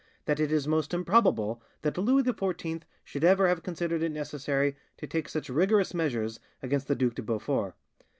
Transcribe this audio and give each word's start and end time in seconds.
that 0.25 0.39
it 0.39 0.51
is 0.51 0.67
most 0.67 0.95
improbable 0.95 1.61
that 1.83 1.95
Louis 1.95 2.23
XIV 2.23 2.81
should 3.03 3.23
ever 3.23 3.47
have 3.47 3.61
considered 3.61 4.01
it 4.01 4.11
necessary 4.11 4.75
to 4.97 5.05
take 5.05 5.29
such 5.29 5.47
rigorous 5.47 5.93
measures 5.93 6.39
against 6.63 6.87
the 6.87 6.95
Duc 6.95 7.13
de 7.13 7.21
Beaufort. 7.21 7.75